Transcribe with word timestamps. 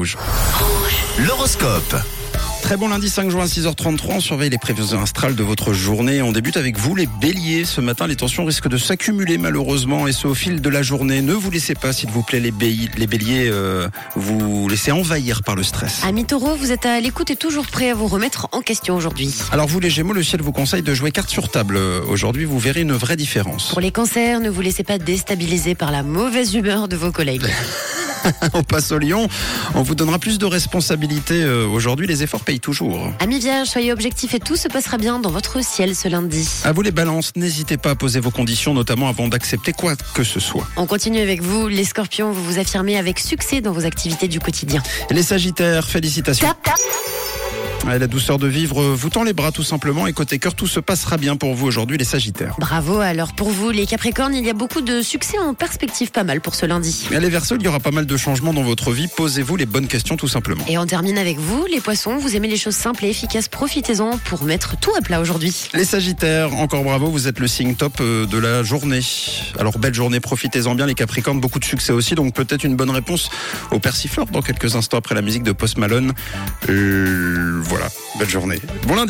Rouge. 0.00 0.16
L'horoscope. 1.18 1.94
Très 2.62 2.78
bon 2.78 2.88
lundi 2.88 3.10
5 3.10 3.28
juin 3.28 3.42
à 3.42 3.46
6h33, 3.46 4.12
on 4.12 4.20
surveille 4.20 4.48
les 4.48 4.56
prévisions 4.56 5.02
astrales 5.02 5.34
de 5.34 5.42
votre 5.42 5.74
journée. 5.74 6.22
On 6.22 6.32
débute 6.32 6.56
avec 6.56 6.78
vous 6.78 6.94
les 6.94 7.06
béliers. 7.20 7.66
Ce 7.66 7.82
matin, 7.82 8.06
les 8.06 8.16
tensions 8.16 8.46
risquent 8.46 8.68
de 8.68 8.78
s'accumuler 8.78 9.36
malheureusement 9.36 10.06
et 10.06 10.12
ce 10.12 10.26
au 10.26 10.32
fil 10.32 10.62
de 10.62 10.68
la 10.70 10.80
journée. 10.80 11.20
Ne 11.20 11.34
vous 11.34 11.50
laissez 11.50 11.74
pas, 11.74 11.92
s'il 11.92 12.08
vous 12.08 12.22
plaît, 12.22 12.40
les, 12.40 12.50
béliers, 12.50 12.88
les 12.96 13.06
béliers 13.06 13.50
euh, 13.50 13.88
vous 14.16 14.66
laissez 14.70 14.90
envahir 14.90 15.42
par 15.42 15.54
le 15.54 15.62
stress. 15.62 16.00
Amis 16.02 16.24
taureau, 16.24 16.54
vous 16.54 16.72
êtes 16.72 16.86
à 16.86 16.98
l'écoute 16.98 17.30
et 17.30 17.36
toujours 17.36 17.66
prêt 17.66 17.90
à 17.90 17.94
vous 17.94 18.06
remettre 18.06 18.48
en 18.52 18.62
question 18.62 18.96
aujourd'hui. 18.96 19.34
Alors 19.52 19.66
vous 19.66 19.80
les 19.80 19.90
gémeaux, 19.90 20.14
le 20.14 20.22
ciel 20.22 20.40
vous 20.40 20.52
conseille 20.52 20.82
de 20.82 20.94
jouer 20.94 21.10
carte 21.10 21.28
sur 21.28 21.50
table. 21.50 21.76
Euh, 21.76 22.00
Aujourd'hui, 22.08 22.46
vous 22.46 22.58
verrez 22.58 22.80
une 22.80 22.94
vraie 22.94 23.16
différence. 23.16 23.68
Pour 23.68 23.82
les 23.82 23.92
cancers, 23.92 24.40
ne 24.40 24.48
vous 24.48 24.62
laissez 24.62 24.82
pas 24.82 24.96
déstabiliser 24.96 25.74
par 25.74 25.90
la 25.90 26.02
mauvaise 26.02 26.54
humeur 26.54 26.88
de 26.88 26.96
vos 26.96 27.12
collègues. 27.12 27.44
On 28.54 28.62
passe 28.62 28.92
au 28.92 28.98
lion. 28.98 29.28
On 29.74 29.82
vous 29.82 29.94
donnera 29.94 30.18
plus 30.18 30.38
de 30.38 30.46
responsabilités. 30.46 31.42
euh, 31.42 31.66
Aujourd'hui, 31.66 32.06
les 32.06 32.22
efforts 32.22 32.40
payent 32.40 32.60
toujours. 32.60 33.12
Amis 33.20 33.38
vierges, 33.38 33.68
soyez 33.68 33.92
objectifs 33.92 34.34
et 34.34 34.40
tout 34.40 34.56
se 34.56 34.68
passera 34.68 34.98
bien 34.98 35.18
dans 35.18 35.30
votre 35.30 35.62
ciel 35.64 35.94
ce 35.94 36.08
lundi. 36.08 36.48
À 36.64 36.72
vous 36.72 36.82
les 36.82 36.90
balances, 36.90 37.32
n'hésitez 37.36 37.76
pas 37.76 37.90
à 37.90 37.94
poser 37.94 38.20
vos 38.20 38.30
conditions, 38.30 38.74
notamment 38.74 39.08
avant 39.08 39.28
d'accepter 39.28 39.72
quoi 39.72 39.94
que 40.14 40.24
ce 40.24 40.40
soit. 40.40 40.66
On 40.76 40.86
continue 40.86 41.20
avec 41.20 41.42
vous, 41.42 41.68
les 41.68 41.84
scorpions, 41.84 42.32
vous 42.32 42.44
vous 42.44 42.58
affirmez 42.58 42.96
avec 42.98 43.18
succès 43.18 43.60
dans 43.60 43.72
vos 43.72 43.84
activités 43.84 44.28
du 44.28 44.40
quotidien. 44.40 44.82
Les 45.10 45.22
sagittaires, 45.22 45.88
félicitations. 45.88 46.46
La 47.86 48.06
douceur 48.06 48.38
de 48.38 48.46
vivre 48.46 48.82
vous 48.82 49.10
tend 49.10 49.24
les 49.24 49.32
bras 49.32 49.52
tout 49.52 49.62
simplement 49.62 50.06
et 50.06 50.12
côté 50.12 50.38
cœur 50.38 50.54
tout 50.54 50.66
se 50.66 50.80
passera 50.80 51.16
bien 51.16 51.36
pour 51.36 51.54
vous 51.54 51.66
aujourd'hui 51.66 51.98
les 51.98 52.04
sagittaires. 52.04 52.54
Bravo, 52.58 53.00
alors 53.00 53.34
pour 53.34 53.50
vous, 53.50 53.70
les 53.70 53.86
capricornes, 53.86 54.34
il 54.34 54.44
y 54.44 54.50
a 54.50 54.54
beaucoup 54.54 54.80
de 54.80 55.02
succès 55.02 55.38
en 55.38 55.54
perspective, 55.54 56.10
pas 56.10 56.24
mal 56.24 56.40
pour 56.40 56.54
ce 56.54 56.66
lundi. 56.66 57.08
Et 57.10 57.18
les 57.18 57.28
verseaux, 57.28 57.56
il 57.56 57.62
y 57.62 57.68
aura 57.68 57.80
pas 57.80 57.90
mal 57.90 58.06
de 58.06 58.16
changements 58.16 58.52
dans 58.52 58.62
votre 58.62 58.92
vie, 58.92 59.08
posez-vous 59.08 59.56
les 59.56 59.66
bonnes 59.66 59.86
questions 59.86 60.16
tout 60.16 60.28
simplement. 60.28 60.64
Et 60.68 60.78
on 60.78 60.86
termine 60.86 61.18
avec 61.18 61.38
vous, 61.38 61.66
les 61.66 61.80
poissons, 61.80 62.16
vous 62.16 62.36
aimez 62.36 62.48
les 62.48 62.56
choses 62.56 62.74
simples 62.74 63.04
et 63.04 63.10
efficaces, 63.10 63.48
profitez-en 63.48 64.18
pour 64.18 64.44
mettre 64.44 64.78
tout 64.78 64.92
à 64.96 65.00
plat 65.00 65.20
aujourd'hui. 65.20 65.68
Les 65.74 65.84
sagittaires, 65.84 66.54
encore 66.54 66.84
bravo, 66.84 67.10
vous 67.10 67.28
êtes 67.28 67.38
le 67.38 67.48
signe 67.48 67.74
top 67.74 68.00
euh, 68.00 68.26
de 68.26 68.38
la 68.38 68.62
journée. 68.62 69.00
Alors 69.58 69.78
belle 69.78 69.94
journée, 69.94 70.20
profitez-en 70.20 70.74
bien 70.74 70.86
les 70.86 70.94
capricornes, 70.94 71.40
beaucoup 71.40 71.58
de 71.58 71.64
succès 71.64 71.92
aussi, 71.92 72.14
donc 72.14 72.34
peut-être 72.34 72.64
une 72.64 72.76
bonne 72.76 72.90
réponse 72.90 73.30
au 73.70 73.78
persiflore 73.78 74.26
dans 74.26 74.42
quelques 74.42 74.76
instants 74.76 74.98
après 74.98 75.14
la 75.14 75.22
musique 75.22 75.42
de 75.42 75.52
Post 75.52 75.78
Malone. 75.78 76.12
Euh, 76.68 77.29
voilà, 77.70 77.86
belle 78.18 78.28
journée. 78.28 78.58
Bon 78.88 78.96
lundi 78.96 79.08